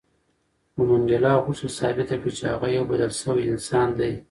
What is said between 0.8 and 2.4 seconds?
منډېلا غوښتل ثابته کړي